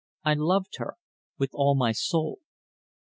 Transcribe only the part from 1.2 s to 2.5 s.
with all my soul.